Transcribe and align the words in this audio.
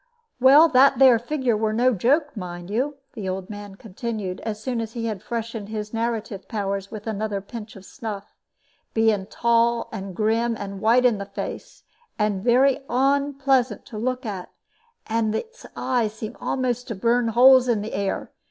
"Well, 0.39 0.67
that 0.69 0.97
there 0.97 1.19
figure 1.19 1.55
were 1.55 1.73
no 1.73 1.93
joke, 1.93 2.35
mind 2.35 2.71
you," 2.71 2.95
the 3.13 3.29
old 3.29 3.51
man 3.51 3.75
continued, 3.75 4.39
as 4.39 4.59
soon 4.59 4.81
as 4.81 4.93
he 4.93 5.05
had 5.05 5.21
freshened 5.21 5.69
his 5.69 5.93
narrative 5.93 6.47
powers 6.47 6.89
with 6.89 7.05
another 7.05 7.39
pinch 7.39 7.75
of 7.75 7.85
snuff, 7.85 8.33
"being 8.95 9.27
tall 9.27 9.89
and 9.91 10.15
grim, 10.15 10.57
and 10.57 10.81
white 10.81 11.05
in 11.05 11.19
the 11.19 11.27
face, 11.27 11.83
and 12.17 12.43
very 12.43 12.79
onpleasant 12.89 13.81
for 13.81 13.85
to 13.91 13.97
look 13.99 14.25
at, 14.25 14.49
and 15.05 15.35
its 15.35 15.67
eyes 15.75 16.13
seemed 16.13 16.37
a'most 16.41 16.87
to 16.87 16.95
burn 16.95 17.27
holes 17.27 17.67
in 17.67 17.83
the 17.83 17.93
air. 17.93 18.31